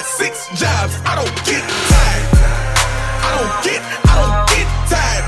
[0.00, 0.94] got six jobs.
[1.04, 1.62] I don't get
[1.92, 2.26] tired.
[3.22, 5.24] I don't get, I don't get tired.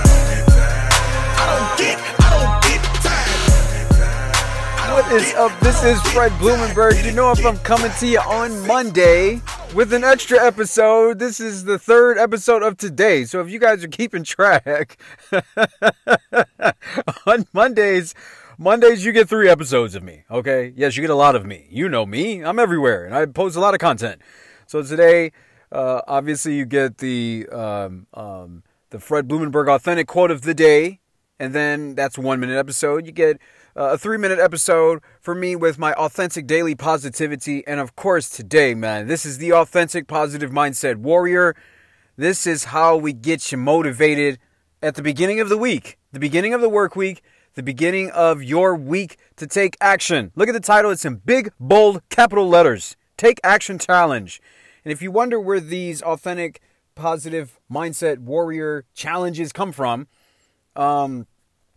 [1.36, 4.92] I don't get, I don't get tired.
[4.94, 5.52] What is up?
[5.60, 7.04] This is Fred Blumenberg.
[7.04, 9.42] You know if I'm coming to you on Monday
[9.74, 11.18] with an extra episode.
[11.18, 13.24] This is the third episode of today.
[13.24, 14.96] So if you guys are keeping track,
[17.26, 18.14] on Mondays,
[18.56, 20.24] Mondays you get three episodes of me.
[20.30, 20.72] Okay?
[20.76, 21.66] Yes, you get a lot of me.
[21.68, 22.42] You know me.
[22.42, 24.22] I'm everywhere and I post a lot of content.
[24.72, 25.32] So today,
[25.70, 31.00] uh, obviously you get the um, um, the Fred Blumenberg authentic quote of the day,
[31.38, 33.04] and then that's one minute episode.
[33.04, 33.36] You get
[33.76, 37.62] uh, a three minute episode for me with my authentic daily positivity.
[37.66, 41.54] And of course, today, man, this is the authentic positive mindset warrior.
[42.16, 44.38] This is how we get you motivated
[44.82, 47.22] at the beginning of the week, the beginning of the work week,
[47.56, 50.32] the beginning of your week to take action.
[50.34, 54.40] Look at the title, it's in big, bold, capital letters Take Action Challenge.
[54.84, 56.60] And if you wonder where these authentic,
[56.94, 60.08] positive mindset warrior challenges come from,
[60.76, 61.26] um,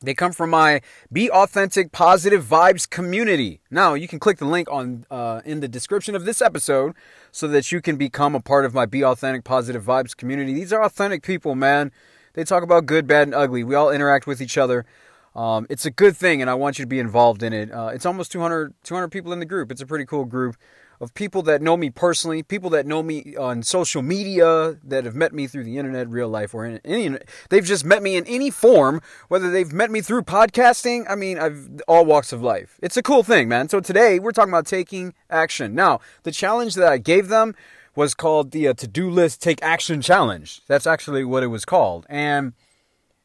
[0.01, 0.81] they come from my
[1.11, 3.61] Be Authentic Positive Vibes community.
[3.71, 6.93] Now, you can click the link on uh, in the description of this episode
[7.31, 10.53] so that you can become a part of my Be Authentic Positive Vibes community.
[10.53, 11.91] These are authentic people, man.
[12.33, 13.63] They talk about good, bad, and ugly.
[13.63, 14.85] We all interact with each other.
[15.33, 17.71] Um, it's a good thing, and I want you to be involved in it.
[17.71, 19.71] Uh, it's almost 200, 200 people in the group.
[19.71, 20.55] It's a pretty cool group
[20.99, 25.15] of people that know me personally, people that know me on social media, that have
[25.15, 27.17] met me through the internet, real life, or in any.
[27.49, 31.05] They've just met me in any form, whether they've met me through podcasting.
[31.09, 32.79] I mean, I've all walks of life.
[32.81, 33.69] It's a cool thing, man.
[33.69, 35.75] So today we're talking about taking action.
[35.75, 37.55] Now, the challenge that I gave them
[37.95, 40.61] was called the uh, To Do List Take Action Challenge.
[40.67, 42.53] That's actually what it was called, and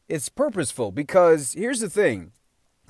[0.07, 2.31] it's purposeful because here's the thing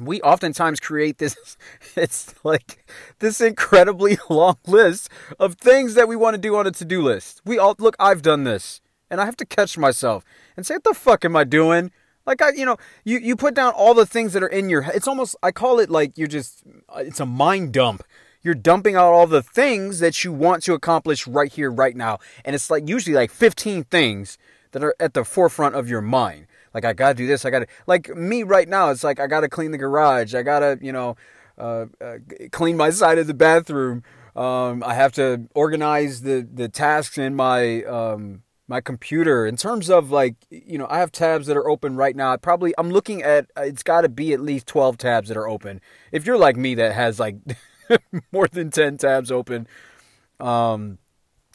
[0.05, 1.57] we oftentimes create this
[1.95, 2.85] it's like
[3.19, 7.41] this incredibly long list of things that we want to do on a to-do list.
[7.45, 10.23] We all look i've done this and i have to catch myself
[10.55, 11.91] and say what the fuck am i doing?
[12.25, 14.81] Like i you know you you put down all the things that are in your
[14.81, 18.03] head it's almost i call it like you're just uh, it's a mind dump.
[18.43, 22.19] You're dumping out all the things that you want to accomplish right here right now
[22.43, 24.37] and it's like usually like 15 things
[24.71, 27.45] that are at the forefront of your mind like I gotta do this.
[27.45, 28.89] I gotta like me right now.
[28.89, 30.33] It's like I gotta clean the garage.
[30.33, 31.15] I gotta you know
[31.57, 32.17] uh, uh,
[32.51, 34.03] clean my side of the bathroom.
[34.35, 39.45] Um, I have to organize the the tasks in my um, my computer.
[39.45, 42.35] In terms of like you know, I have tabs that are open right now.
[42.37, 45.81] Probably I'm looking at it's got to be at least twelve tabs that are open.
[46.11, 47.35] If you're like me that has like
[48.31, 49.67] more than ten tabs open.
[50.39, 50.97] Um,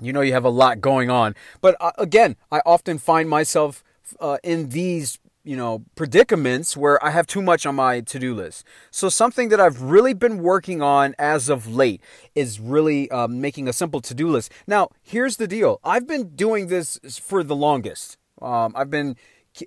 [0.01, 1.35] you know you have a lot going on.
[1.61, 3.83] But uh, again, I often find myself
[4.21, 8.65] uh, in these you know predicaments where I have too much on my to-do list.
[8.91, 12.03] So something that I've really been working on as of late
[12.35, 14.53] is really um, making a simple to-do list.
[14.67, 18.19] Now, here's the deal: I've been doing this for the longest.
[18.43, 19.17] Um, I've been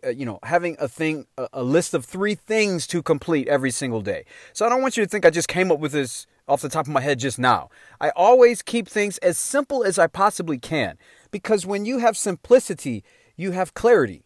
[0.03, 4.01] uh, you know having a thing a list of three things to complete every single
[4.01, 4.23] day
[4.53, 6.69] so i don't want you to think i just came up with this off the
[6.69, 10.59] top of my head just now i always keep things as simple as i possibly
[10.59, 10.95] can
[11.31, 13.03] because when you have simplicity
[13.35, 14.23] you have clarity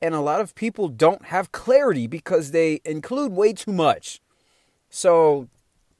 [0.00, 4.20] and a lot of people don't have clarity because they include way too much.
[4.90, 5.48] So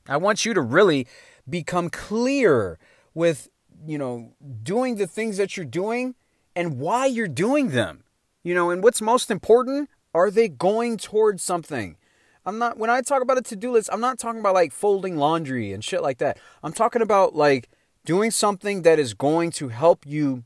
[0.09, 1.07] I want you to really
[1.49, 2.79] become clear
[3.15, 3.49] with,
[3.87, 6.15] you know, doing the things that you're doing
[6.55, 8.05] and why you're doing them.
[8.43, 11.97] You know, and what's most important, are they going towards something?
[12.45, 15.17] I'm not when I talk about a to-do list, I'm not talking about like folding
[15.17, 16.39] laundry and shit like that.
[16.63, 17.69] I'm talking about like
[18.05, 20.45] doing something that is going to help you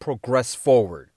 [0.00, 1.07] progress forward.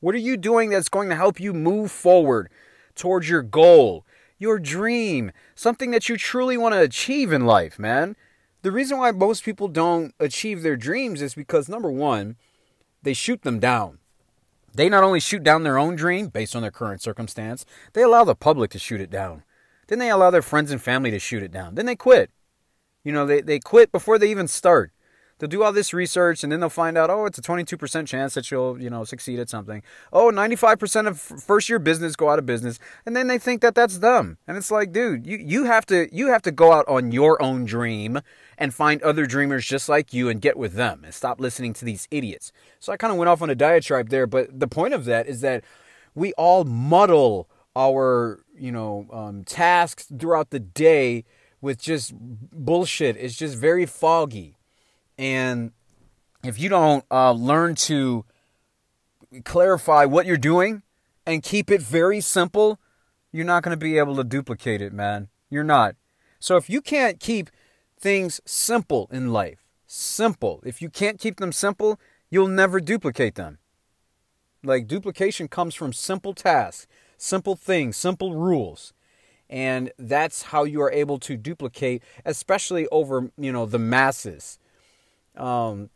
[0.00, 2.50] What are you doing that's going to help you move forward
[2.94, 4.06] towards your goal,
[4.38, 8.16] your dream, something that you truly want to achieve in life, man?
[8.62, 12.36] The reason why most people don't achieve their dreams is because number one,
[13.02, 13.98] they shoot them down.
[14.72, 18.24] They not only shoot down their own dream based on their current circumstance, they allow
[18.24, 19.42] the public to shoot it down.
[19.88, 21.74] Then they allow their friends and family to shoot it down.
[21.74, 22.30] Then they quit.
[23.02, 24.92] You know, they, they quit before they even start.
[25.40, 28.34] They'll do all this research and then they'll find out, oh, it's a 22% chance
[28.34, 29.82] that you'll, you know, succeed at something.
[30.12, 32.78] Oh, 95% of first year business go out of business.
[33.06, 34.36] And then they think that that's them.
[34.46, 37.42] And it's like, dude, you, you have to, you have to go out on your
[37.42, 38.20] own dream
[38.58, 41.86] and find other dreamers just like you and get with them and stop listening to
[41.86, 42.52] these idiots.
[42.78, 45.26] So I kind of went off on a diatribe there, but the point of that
[45.26, 45.64] is that
[46.14, 51.24] we all muddle our, you know, um, tasks throughout the day
[51.62, 53.16] with just bullshit.
[53.16, 54.56] It's just very foggy.
[55.20, 55.72] And
[56.42, 58.24] if you don't uh, learn to
[59.44, 60.82] clarify what you're doing
[61.26, 62.80] and keep it very simple,
[63.30, 65.28] you're not going to be able to duplicate it, man.
[65.50, 65.94] You're not.
[66.38, 67.50] So if you can't keep
[67.98, 70.62] things simple in life, simple.
[70.64, 72.00] If you can't keep them simple,
[72.30, 73.58] you'll never duplicate them.
[74.64, 76.86] Like duplication comes from simple tasks,
[77.18, 78.94] simple things, simple rules.
[79.50, 84.58] And that's how you are able to duplicate, especially over, you know, the masses.
[85.36, 85.90] Um,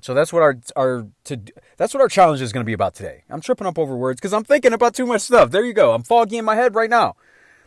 [0.00, 1.40] so that's what our our to
[1.76, 3.22] that's what our challenge is going to be about today.
[3.30, 5.50] I'm tripping up over words because I'm thinking about too much stuff.
[5.50, 5.92] There you go.
[5.94, 7.14] I'm foggy in my head right now.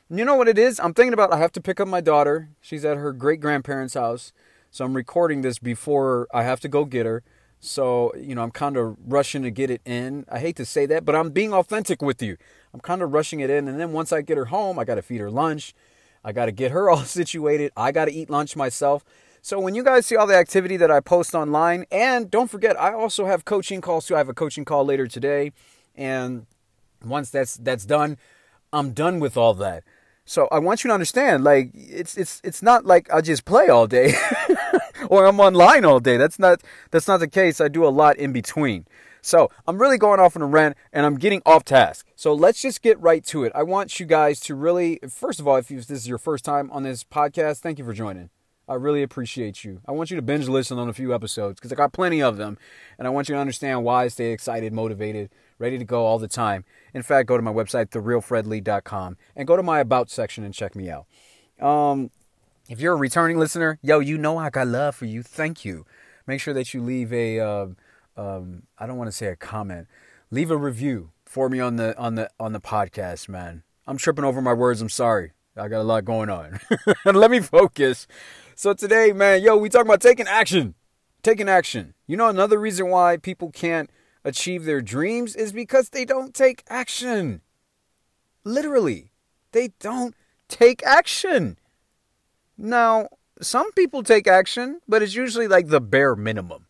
[0.10, 0.80] You know what it is?
[0.80, 2.50] I'm thinking about I have to pick up my daughter.
[2.62, 4.34] She's at her great grandparents' house.
[4.70, 7.24] So I'm recording this before I have to go get her.
[7.60, 10.26] So, you know, I'm kind of rushing to get it in.
[10.30, 12.38] I hate to say that, but I'm being authentic with you.
[12.74, 13.68] I'm kind of rushing it in.
[13.68, 15.74] And then once I get her home, I got to feed her lunch.
[16.24, 17.72] I got to get her all situated.
[17.76, 19.04] I got to eat lunch myself.
[19.46, 22.82] So when you guys see all the activity that I post online, and don't forget,
[22.82, 24.16] I also have coaching calls too.
[24.16, 25.52] I have a coaching call later today.
[25.94, 26.48] And
[27.06, 28.18] once that's that's done,
[28.74, 29.84] I'm done with all that.
[30.26, 33.68] So I want you to understand, like it's it's it's not like I just play
[33.68, 34.16] all day
[35.10, 36.18] or I'm online all day.
[36.18, 37.62] That's not that's not the case.
[37.62, 38.88] I do a lot in between.
[39.22, 42.08] So I'm really going off on a rant and I'm getting off task.
[42.16, 43.52] So let's just get right to it.
[43.54, 46.72] I want you guys to really, first of all, if this is your first time
[46.72, 48.32] on this podcast, thank you for joining.
[48.68, 49.82] I really appreciate you.
[49.88, 52.38] I want you to binge listen on a few episodes because I got plenty of
[52.38, 52.58] them,
[52.98, 55.30] and I want you to understand why I stay excited, motivated,
[55.60, 56.66] ready to go all the time.
[56.94, 60.76] In fact, go to my website, therealfredlee.com, and go to my About section and check
[60.76, 61.06] me out.
[61.62, 62.10] Um,
[62.68, 65.22] if you're a returning listener, yo, you know I got love for you.
[65.22, 65.86] Thank you.
[66.26, 67.68] Make sure that you leave a, uh,
[68.18, 69.88] um, I don't want to say a comment,
[70.32, 73.64] leave a review for me on the on the on the podcast, man.
[73.86, 74.82] I'm tripping over my words.
[74.82, 75.34] I'm sorry.
[75.58, 76.60] I got a lot going on.
[77.06, 78.08] Let me focus.
[78.58, 80.76] So today, man, yo, we talking about taking action.
[81.22, 81.94] Taking action.
[82.08, 83.90] You know another reason why people can't
[84.24, 87.42] achieve their dreams is because they don't take action.
[88.46, 89.12] Literally,
[89.52, 90.16] they don't
[90.48, 91.58] take action.
[92.58, 93.10] Now,
[93.42, 96.66] some people take action, but it's usually like the bare minimum.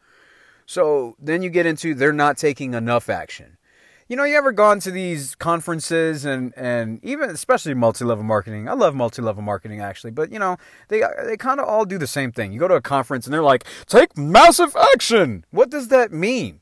[0.66, 3.58] So then you get into they're not taking enough action.
[4.08, 8.70] You know, you ever gone to these conferences and and even especially multi-level marketing.
[8.70, 10.58] I love multi-level marketing actually, but you know,
[10.90, 12.54] they they kind of all do the same thing.
[12.54, 16.62] You go to a conference and they're like, "Take massive action." What does that mean?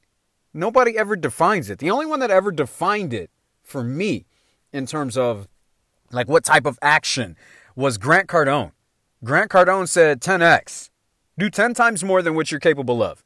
[0.54, 1.80] Nobody ever defines it.
[1.80, 3.30] The only one that ever defined it
[3.62, 4.26] for me
[4.72, 5.50] in terms of
[6.12, 7.36] like what type of action
[7.76, 8.72] was Grant Cardone.
[9.22, 10.92] Grant Cardone said 10x.
[11.38, 13.24] Do 10 times more than what you're capable of.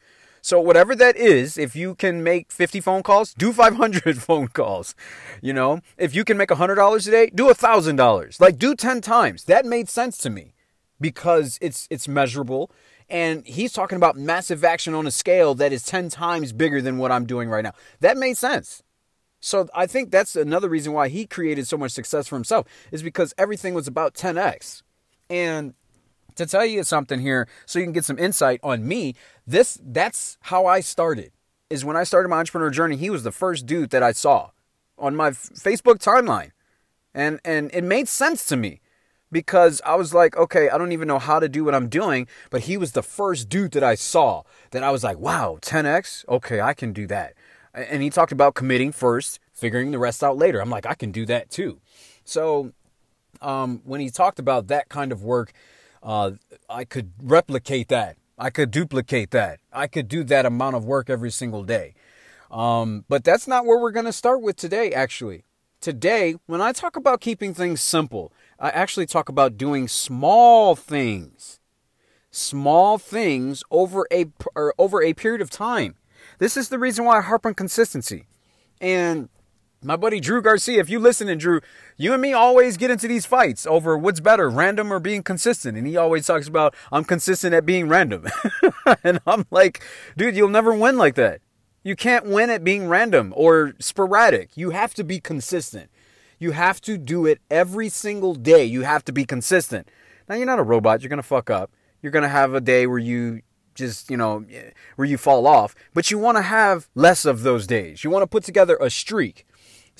[0.48, 4.96] So whatever that is, if you can make 50 phone calls, do 500 phone calls.
[5.42, 8.40] You know, if you can make $100 a day, do $1,000.
[8.40, 9.44] Like do 10 times.
[9.44, 10.54] That made sense to me
[11.02, 12.72] because it's it's measurable
[13.10, 16.98] and he's talking about massive action on a scale that is 10 times bigger than
[16.98, 17.74] what I'm doing right now.
[18.00, 18.84] That made sense.
[19.42, 23.04] So I think that's another reason why he created so much success for himself is
[23.04, 24.82] because everything was about 10x.
[25.30, 25.74] And
[26.38, 30.38] to tell you something here so you can get some insight on me this that's
[30.42, 31.32] how i started
[31.70, 34.50] is when i started my entrepreneur journey he was the first dude that i saw
[34.98, 36.52] on my facebook timeline.
[37.14, 38.82] And and it made sense to me
[39.32, 42.28] because i was like okay i don't even know how to do what i'm doing
[42.50, 46.28] but he was the first dude that i saw that i was like wow 10x
[46.30, 47.34] okay i can do that.
[47.74, 50.62] And he talked about committing first figuring the rest out later.
[50.62, 51.80] I'm like i can do that too.
[52.24, 52.74] So
[53.42, 55.54] um, when he talked about that kind of work
[56.08, 56.32] uh,
[56.70, 58.16] I could replicate that.
[58.40, 59.60] I could duplicate that.
[59.74, 61.96] I could do that amount of work every single day.
[62.50, 65.44] Um, but that's not where we're going to start with today, actually.
[65.82, 71.60] Today, when I talk about keeping things simple, I actually talk about doing small things.
[72.32, 74.28] Small things over a
[74.78, 75.96] over a period of time.
[76.40, 78.28] This is the reason why I harp on consistency.
[78.80, 79.28] And
[79.84, 81.62] my buddy Drew Garcia, if you listen and Drew,
[81.98, 85.78] you and me always get into these fights over what's better, random or being consistent.
[85.78, 88.26] And he always talks about, I'm consistent at being random.
[89.04, 89.84] and I'm like,
[90.16, 91.42] dude, you'll never win like that.
[91.84, 94.58] You can't win at being random or sporadic.
[94.58, 95.90] You have to be consistent.
[96.40, 98.66] You have to do it every single day.
[98.66, 99.90] You have to be consistent.
[100.28, 101.02] Now, you're not a robot.
[101.02, 101.72] You're going to fuck up.
[102.02, 103.42] You're going to have a day where you
[103.74, 104.44] just, you know,
[104.96, 105.76] where you fall off.
[105.94, 108.04] But you want to have less of those days.
[108.04, 109.46] You want to put together a streak.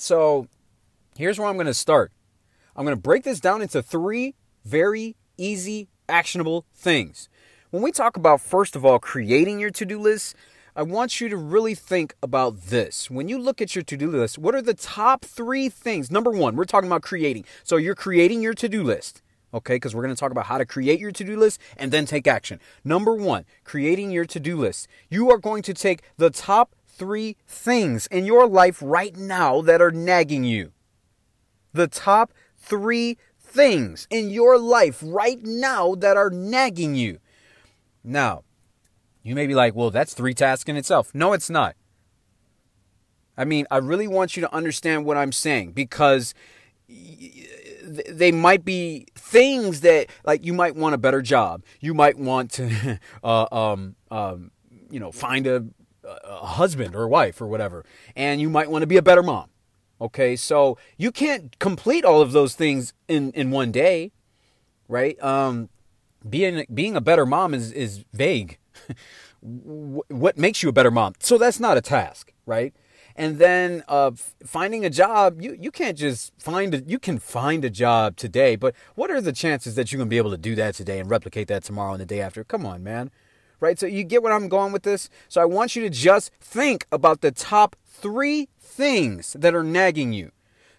[0.00, 0.46] So
[1.16, 2.12] here's where I'm going to start.
[2.76, 7.28] I'm going to break this down into three very easy, actionable things.
[7.70, 10.36] When we talk about, first of all, creating your to do list,
[10.76, 13.10] I want you to really think about this.
[13.10, 16.10] When you look at your to do list, what are the top three things?
[16.10, 17.44] Number one, we're talking about creating.
[17.64, 19.20] So you're creating your to do list,
[19.52, 19.74] okay?
[19.74, 22.06] Because we're going to talk about how to create your to do list and then
[22.06, 22.60] take action.
[22.84, 24.86] Number one, creating your to do list.
[25.10, 29.80] You are going to take the top three things in your life right now that
[29.80, 30.72] are nagging you.
[31.72, 37.18] The top three things in your life right now that are nagging you.
[38.04, 38.42] Now,
[39.22, 41.14] You may be like, well, that's three tasks in itself.
[41.14, 41.76] No, it's not.
[43.36, 46.32] I mean, I really want you to understand what I'm saying because
[46.88, 52.50] they might be things that like you might want a better job you might want
[52.52, 54.50] to uh, um, um,
[54.90, 55.64] you know find a,
[56.24, 57.84] a husband or wife or whatever
[58.16, 59.48] and you might want to be a better mom
[60.00, 64.12] okay so you can't complete all of those things in in one day
[64.88, 65.68] right um
[66.28, 68.58] being being a better mom is is vague
[69.40, 72.74] what makes you a better mom so that's not a task right
[73.18, 74.12] and then uh,
[74.46, 76.88] finding a job, you, you can't just find it.
[76.88, 80.18] You can find a job today, but what are the chances that you're to be
[80.18, 82.44] able to do that today and replicate that tomorrow and the day after?
[82.44, 83.10] Come on, man.
[83.60, 83.78] Right?
[83.78, 85.10] So you get what I'm going with this?
[85.28, 90.12] So I want you to just think about the top three things that are nagging
[90.12, 90.30] you.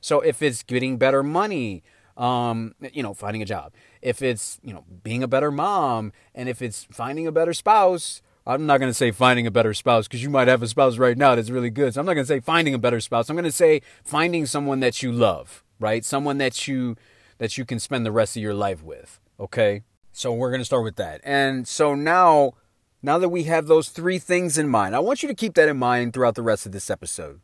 [0.02, 1.84] So if it's getting better money,
[2.16, 6.48] um, you know, finding a job, if it's, you know, being a better mom, and
[6.48, 10.08] if it's finding a better spouse, I'm not going to say finding a better spouse
[10.08, 11.94] because you might have a spouse right now that's really good.
[11.94, 13.30] So I'm not going to say finding a better spouse.
[13.30, 16.04] I'm going to say finding someone that you love, right?
[16.04, 16.96] Someone that you
[17.38, 19.84] that you can spend the rest of your life with, okay?
[20.12, 21.22] So we're going to start with that.
[21.24, 22.54] And so now
[23.02, 25.70] now that we have those three things in mind, I want you to keep that
[25.70, 27.40] in mind throughout the rest of this episode.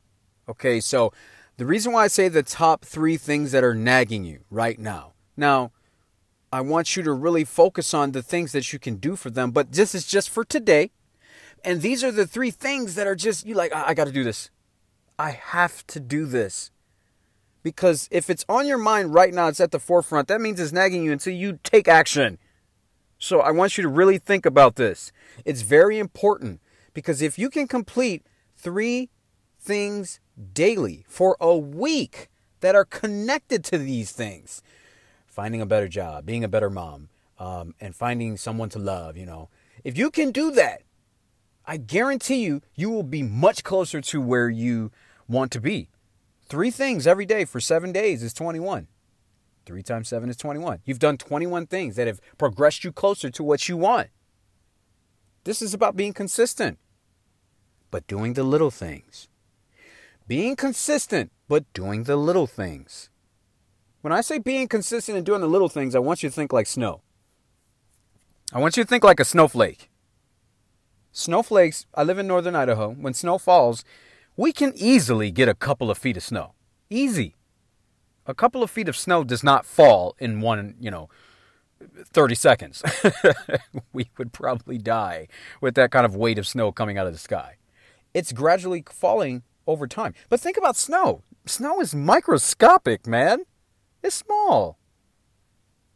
[0.50, 0.80] Okay?
[0.80, 1.14] So
[1.58, 5.14] the reason why I say the top 3 things that are nagging you right now.
[5.38, 5.72] Now,
[6.52, 9.52] I want you to really focus on the things that you can do for them.
[9.52, 10.92] But this is just for today.
[11.64, 14.12] And these are the three things that are just, you like, I, I got to
[14.12, 14.52] do this.
[15.18, 16.72] I have to do this.
[17.64, 20.72] Because if it's on your mind right now, it's at the forefront, that means it's
[20.72, 22.38] nagging you until you take action.
[23.26, 25.12] So I want you to really think about this.
[25.46, 26.62] It's very important
[26.94, 28.24] because if you can complete
[28.56, 29.10] three
[29.60, 30.20] things
[30.54, 32.30] daily for a week
[32.60, 34.62] that are connected to these things,
[35.26, 39.26] finding a better job, being a better mom, um, and finding someone to love, you
[39.26, 39.50] know.
[39.84, 40.84] If you can do that,
[41.66, 44.92] I guarantee you, you will be much closer to where you
[45.28, 45.90] want to be.
[46.48, 48.88] Three things every day for seven days is 21.
[49.66, 50.80] Three times seven is 21.
[50.86, 54.10] You've done 21 things that have progressed you closer to what you want.
[55.44, 56.80] This is about being consistent,
[57.92, 59.28] but doing the little things.
[60.28, 63.10] Being consistent, but doing the little things.
[64.02, 66.54] When I say being consistent and doing the little things, I want you to think
[66.54, 67.02] like snow.
[68.54, 69.90] I want you to think like a snowflake.
[71.12, 72.90] Snowflakes, I live in northern Idaho.
[72.90, 73.84] When snow falls,
[74.38, 76.54] we can easily get a couple of feet of snow.
[76.90, 77.36] Easy.
[78.28, 81.10] A couple of feet of snow does not fall in one, you know,
[81.82, 82.84] 30 seconds.
[83.94, 85.28] we would probably die
[85.62, 87.58] with that kind of weight of snow coming out of the sky.
[88.14, 90.14] It's gradually falling over time.
[90.30, 91.22] But think about snow.
[91.46, 93.44] Snow is microscopic, man.
[94.02, 94.80] It's small.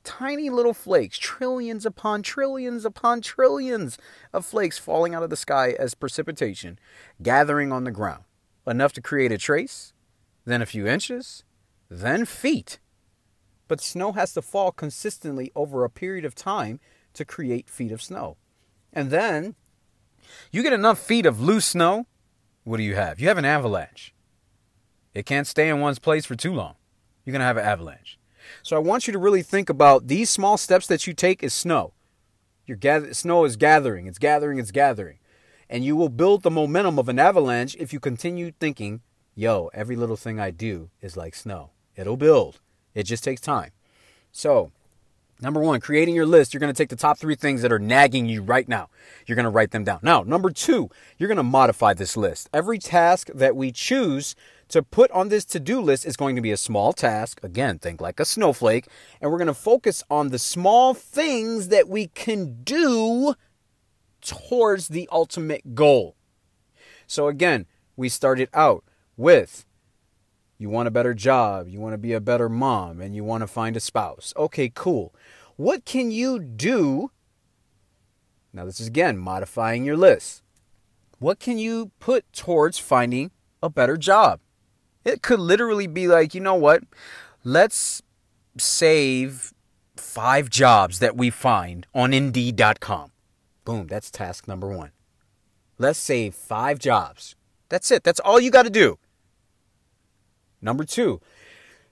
[0.04, 3.98] Tiny little flakes, trillions upon trillions upon trillions
[4.34, 6.80] of flakes falling out of the sky as precipitation,
[7.22, 8.24] gathering on the ground.
[8.66, 9.94] Enough to create a trace,
[10.46, 11.44] then a few inches,
[11.90, 12.80] then feet.
[13.68, 16.80] But snow has to fall consistently over a period of time
[17.14, 18.38] to create feet of snow.
[18.92, 19.56] And then
[20.52, 22.08] you get enough feet of loose snow,
[22.64, 23.20] what do you have?
[23.20, 24.14] You have an avalanche.
[25.14, 26.76] It can't stay in one's place for too long
[27.30, 28.18] you're going to have an avalanche.
[28.64, 31.54] So I want you to really think about these small steps that you take is
[31.54, 31.94] snow.
[32.66, 35.20] Your gather, snow is gathering, it's gathering, it's gathering.
[35.70, 39.02] And you will build the momentum of an avalanche if you continue thinking,
[39.36, 41.70] yo, every little thing I do is like snow.
[42.00, 42.62] It'll build.
[42.96, 43.72] It just takes time.
[44.32, 44.72] So,
[45.42, 47.80] number one, creating your list, you're going to take the top three things that are
[47.80, 48.88] nagging you right now.
[49.28, 50.00] You're going to write them down.
[50.02, 52.50] Now, number two, you're going to modify this list.
[52.54, 54.34] Every task that we choose
[54.70, 57.42] to put on this to do list is going to be a small task.
[57.44, 58.88] Again, think like a snowflake.
[59.20, 63.36] And we're going to focus on the small things that we can do
[64.22, 66.16] towards the ultimate goal.
[67.08, 67.66] So, again,
[67.98, 68.86] we started out
[69.18, 69.66] with
[70.60, 73.42] you want a better job, you want to be a better mom, and you want
[73.42, 74.34] to find a spouse.
[74.36, 75.16] Okay, cool.
[75.56, 77.12] What can you do?
[78.54, 80.44] Now, this is again modifying your list.
[81.18, 83.32] What can you put towards finding
[83.64, 84.42] a better job?
[85.06, 86.84] It could literally be like, you know what?
[87.44, 88.02] Let's
[88.58, 89.54] save
[89.96, 93.12] five jobs that we find on Indeed.com.
[93.64, 94.92] Boom, that's task number one.
[95.78, 97.36] Let's save five jobs.
[97.70, 98.04] That's it.
[98.04, 98.98] That's all you got to do.
[100.62, 101.22] Number two,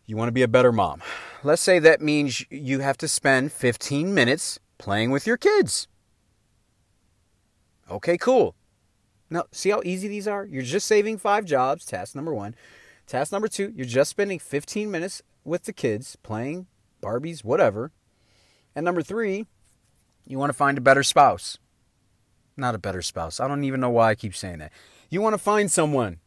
[0.06, 1.02] you want to be a better mom.
[1.44, 5.88] Let's say that means you have to spend 15 minutes playing with your kids.
[7.90, 8.56] Okay, cool.
[9.30, 10.46] Now, see how easy these are?
[10.46, 12.56] You're just saving five jobs, task number one.
[13.06, 16.68] Task number two, you're just spending 15 minutes with the kids playing
[17.02, 17.92] Barbies, whatever.
[18.76, 19.46] And number three,
[20.26, 21.58] you want to find a better spouse.
[22.58, 23.40] not a better spouse.
[23.40, 24.72] I don't even know why I keep saying that.
[25.10, 26.18] You want to find someone.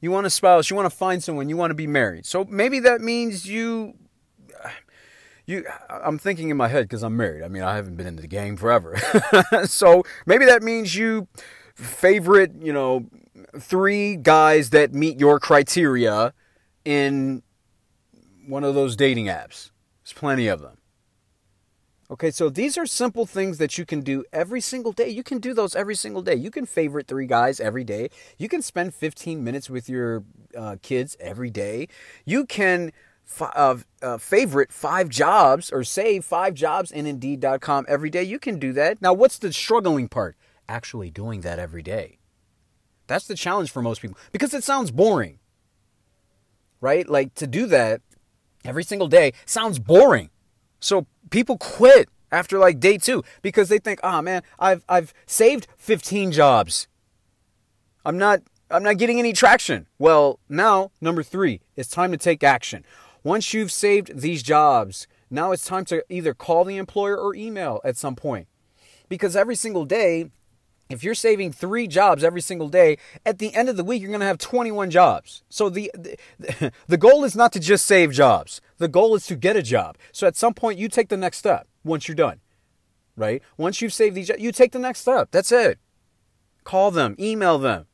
[0.00, 0.70] You want a spouse.
[0.70, 1.48] You want to find someone.
[1.48, 2.26] You want to be married.
[2.26, 3.94] So maybe that means you.
[5.46, 7.42] You, I'm thinking in my head because I'm married.
[7.42, 8.96] I mean, I haven't been in the game forever.
[9.64, 11.26] so maybe that means you
[11.74, 13.06] favorite, you know,
[13.58, 16.34] three guys that meet your criteria
[16.84, 17.42] in
[18.46, 19.70] one of those dating apps.
[20.04, 20.76] There's plenty of them.
[22.10, 25.08] Okay, so these are simple things that you can do every single day.
[25.08, 26.34] You can do those every single day.
[26.34, 28.10] You can favorite three guys every day.
[28.36, 30.24] You can spend 15 minutes with your
[30.56, 31.86] uh, kids every day.
[32.24, 32.90] You can
[33.24, 38.24] f- uh, uh, favorite five jobs or save five jobs in Indeed.com every day.
[38.24, 39.00] You can do that.
[39.00, 40.36] Now, what's the struggling part?
[40.68, 42.18] Actually doing that every day.
[43.06, 45.38] That's the challenge for most people because it sounds boring,
[46.80, 47.08] right?
[47.08, 48.02] Like to do that
[48.64, 50.30] every single day sounds boring.
[50.80, 55.66] So people quit after like day two because they think, oh man, I've I've saved
[55.76, 56.88] 15 jobs.
[58.04, 59.86] I'm not I'm not getting any traction.
[59.98, 62.84] Well, now number three, it's time to take action.
[63.22, 67.80] Once you've saved these jobs, now it's time to either call the employer or email
[67.84, 68.48] at some point.
[69.08, 70.30] Because every single day,
[70.88, 74.10] if you're saving three jobs every single day, at the end of the week, you're
[74.10, 75.42] going to have 21 jobs.
[75.48, 78.60] So the, the, the goal is not to just save jobs.
[78.80, 79.96] The goal is to get a job.
[80.10, 82.40] So at some point, you take the next step once you're done,
[83.16, 83.42] right?
[83.56, 85.28] Once you've saved these, you take the next step.
[85.30, 85.78] That's it.
[86.64, 87.86] Call them, email them,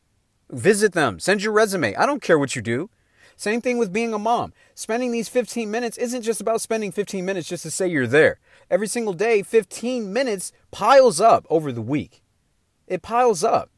[0.50, 1.94] visit them, send your resume.
[1.94, 2.88] I don't care what you do.
[3.36, 4.54] Same thing with being a mom.
[4.74, 8.38] Spending these 15 minutes isn't just about spending 15 minutes just to say you're there.
[8.70, 12.22] Every single day, 15 minutes piles up over the week
[12.86, 13.70] it piles up.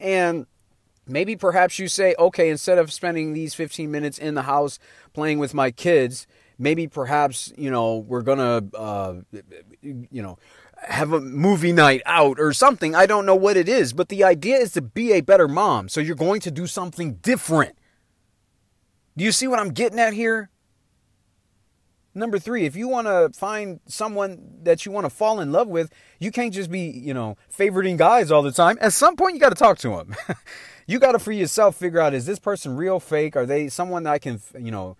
[0.00, 0.46] And
[1.06, 4.78] maybe perhaps you say, okay, instead of spending these 15 minutes in the house
[5.12, 6.26] playing with my kids,
[6.58, 9.14] maybe perhaps, you know, we're to, uh,
[9.82, 10.38] you know,
[10.88, 12.94] have a movie night out or something.
[12.94, 15.88] I don't know what it is, but the idea is to be a better mom.
[15.88, 17.76] So you're going to do something different.
[19.16, 20.50] Do you see what I'm getting at here?
[22.14, 25.68] Number three, if you want to find someone that you want to fall in love
[25.68, 28.78] with, you can't just be, you know, favoriting guys all the time.
[28.80, 30.14] At some point, you got to talk to them.
[30.86, 33.36] you got to for yourself figure out is this person real, fake?
[33.36, 34.96] Are they someone that I can, you know,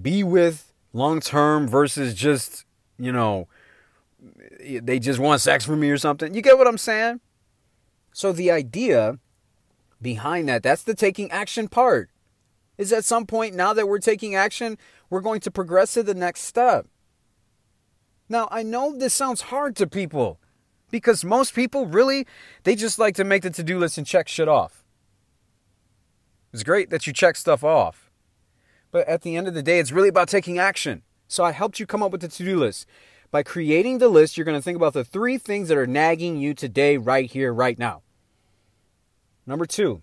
[0.00, 0.67] be with
[0.98, 2.64] long term versus just,
[2.98, 3.48] you know,
[4.60, 6.34] they just want sex from me or something?
[6.34, 7.20] You get what I'm saying?
[8.12, 9.18] So the idea
[10.02, 12.10] behind that, that's the taking action part.
[12.76, 14.78] Is at some point now that we're taking action,
[15.10, 16.86] we're going to progress to the next step.
[18.28, 20.38] Now, I know this sounds hard to people
[20.90, 22.26] because most people really,
[22.62, 24.84] they just like to make the to do list and check shit off.
[26.52, 28.07] It's great that you check stuff off.
[28.90, 31.02] But at the end of the day, it's really about taking action.
[31.26, 32.86] So I helped you come up with the to do list.
[33.30, 36.38] By creating the list, you're going to think about the three things that are nagging
[36.38, 38.02] you today, right here, right now.
[39.46, 40.02] Number two,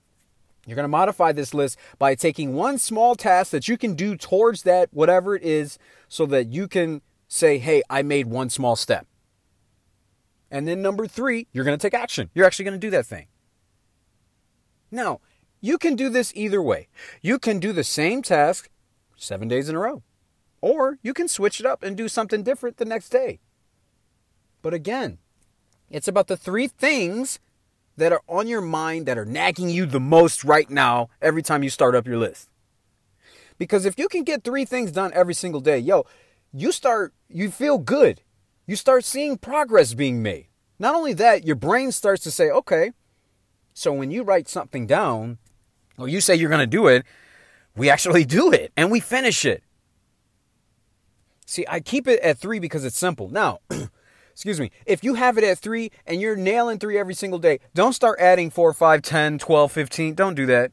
[0.68, 4.16] you're going to modify this list by taking one small task that you can do
[4.16, 8.76] towards that, whatever it is, so that you can say, hey, I made one small
[8.76, 9.08] step.
[10.52, 12.30] And then number three, you're going to take action.
[12.36, 13.26] You're actually going to do that thing.
[14.92, 15.20] Now,
[15.62, 16.88] you can do this either way.
[17.22, 18.70] You can do the same task
[19.16, 20.04] seven days in a row,
[20.62, 23.40] or you can switch it up and do something different the next day.
[24.62, 25.20] But again,
[25.90, 27.40] it's about the three things
[27.98, 31.64] that are on your mind that are nagging you the most right now every time
[31.64, 32.50] you start up your list.
[33.58, 36.06] Because if you can get three things done every single day, yo,
[36.52, 38.22] you start, you feel good.
[38.66, 40.48] You start seeing progress being made.
[40.78, 42.92] Not only that, your brain starts to say, okay,
[43.74, 45.38] so when you write something down,
[45.98, 47.06] or you say you're going to do it,
[47.76, 49.64] we actually do it and we finish it.
[51.46, 53.30] See, I keep it at three because it's simple.
[53.30, 53.60] Now,
[54.32, 57.60] excuse me, if you have it at three and you're nailing three every single day,
[57.74, 60.16] don't start adding four, five, 10, 12, 15.
[60.16, 60.72] Don't do that.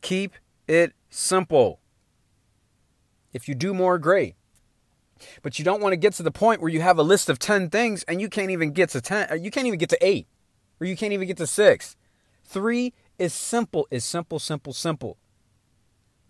[0.00, 0.34] Keep
[0.66, 1.80] it simple.
[3.32, 4.34] If you do more, great.
[5.42, 7.38] But you don't want to get to the point where you have a list of
[7.38, 10.06] 10 things and you can't even get to 10, uh, you can't even get to
[10.06, 10.26] 8,
[10.80, 11.96] or you can't even get to 6.
[12.44, 15.18] 3 is simple, is simple, simple, simple.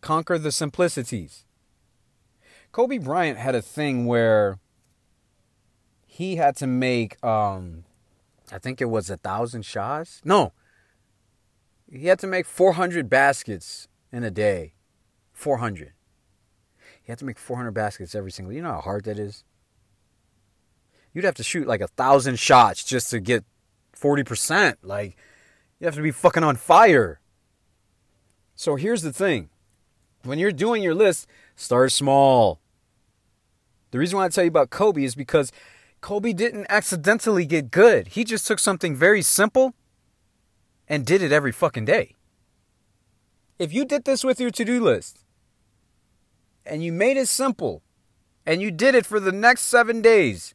[0.04, 1.46] Conquer the simplicities.
[2.72, 4.58] Kobe Bryant had a thing where
[6.04, 7.84] he had to make um
[8.52, 10.20] I think it was a thousand shots.
[10.22, 10.52] No.
[11.90, 14.74] He had to make 400 baskets in a day.
[15.32, 15.94] 400.
[17.02, 18.52] He had to make 400 baskets every single.
[18.52, 19.42] You know how hard that is.
[21.14, 23.42] You'd have to shoot like a thousand shots just to get
[23.98, 24.76] 40%.
[24.82, 25.16] Like
[25.80, 27.20] you have to be fucking on fire.
[28.54, 29.48] So here's the thing.
[30.24, 32.58] When you're doing your list, start small.
[33.90, 35.52] The reason why I tell you about Kobe is because
[36.00, 38.08] Kobe didn't accidentally get good.
[38.08, 39.74] He just took something very simple
[40.88, 42.14] and did it every fucking day.
[43.58, 45.24] If you did this with your to do list
[46.66, 47.82] and you made it simple
[48.46, 50.54] and you did it for the next seven days,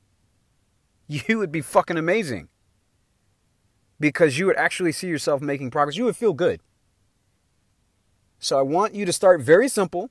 [1.07, 2.49] you would be fucking amazing.
[3.99, 5.97] Because you would actually see yourself making progress.
[5.97, 6.61] You would feel good.
[8.39, 10.09] So I want you to start very simple,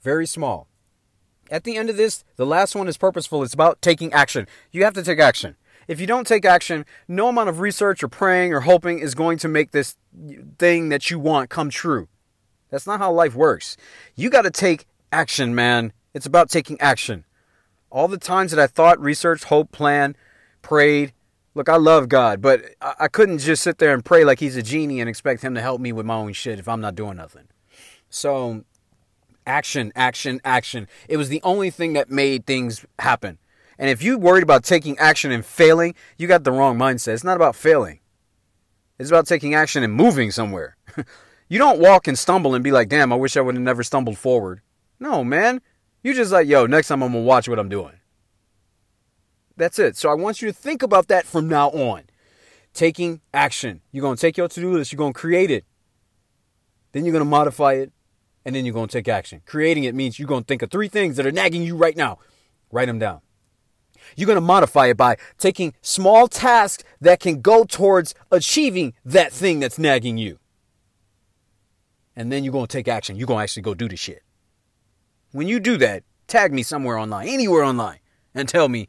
[0.00, 0.68] very small.
[1.50, 3.42] At the end of this, the last one is purposeful.
[3.42, 4.46] It's about taking action.
[4.70, 5.56] You have to take action.
[5.88, 9.38] If you don't take action, no amount of research or praying or hoping is going
[9.38, 9.96] to make this
[10.58, 12.08] thing that you want come true.
[12.70, 13.76] That's not how life works.
[14.14, 15.92] You got to take action, man.
[16.14, 17.24] It's about taking action.
[17.90, 20.16] All the times that I thought, researched, hoped, planned,
[20.62, 21.12] prayed.
[21.54, 24.62] Look, I love God, but I couldn't just sit there and pray like He's a
[24.62, 27.16] genie and expect Him to help me with my own shit if I'm not doing
[27.16, 27.48] nothing.
[28.08, 28.64] So,
[29.46, 30.88] action, action, action.
[31.08, 33.38] It was the only thing that made things happen.
[33.78, 37.14] And if you worried about taking action and failing, you got the wrong mindset.
[37.14, 38.00] It's not about failing.
[38.98, 40.76] It's about taking action and moving somewhere.
[41.48, 43.82] you don't walk and stumble and be like, damn, I wish I would have never
[43.82, 44.60] stumbled forward.
[45.00, 45.60] No, man.
[46.02, 47.94] You just like, yo, next time I'm to watch what I'm doing.
[49.56, 49.96] That's it.
[49.96, 52.04] So I want you to think about that from now on.
[52.74, 53.82] Taking action.
[53.90, 55.64] You're going to take your to do list, you're going to create it.
[56.92, 57.92] Then you're going to modify it,
[58.44, 59.42] and then you're going to take action.
[59.46, 61.96] Creating it means you're going to think of three things that are nagging you right
[61.96, 62.18] now.
[62.70, 63.20] Write them down.
[64.16, 69.32] You're going to modify it by taking small tasks that can go towards achieving that
[69.32, 70.38] thing that's nagging you.
[72.16, 73.16] And then you're going to take action.
[73.16, 74.22] You're going to actually go do the shit.
[75.30, 78.00] When you do that, tag me somewhere online, anywhere online,
[78.34, 78.88] and tell me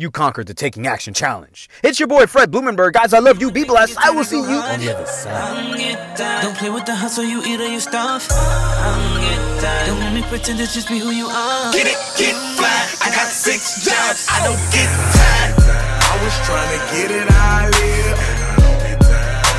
[0.00, 1.68] you conquered the Taking Action Challenge.
[1.84, 2.94] It's your boy Fred Blumenberg.
[2.94, 3.52] Guys, I love you.
[3.52, 3.98] Be blessed.
[3.98, 6.40] I will see you on the other side.
[6.40, 8.26] Don't play with the hustle, you eat or you stuff.
[8.26, 11.70] Don't let me pretend to just be who you are.
[11.74, 12.80] Get it, get fly.
[13.04, 14.24] I got six jobs.
[14.32, 15.68] I don't get tired.
[15.68, 18.16] I was trying to get it I live.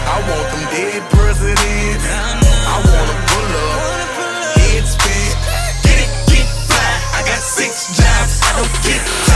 [0.10, 2.06] I want them dead presidents.
[2.65, 4.58] I want to pull up.
[4.58, 5.38] Head spin.
[5.86, 6.89] Get it, get fly.
[7.13, 8.41] I got six jobs.
[8.41, 9.30] I don't get tired.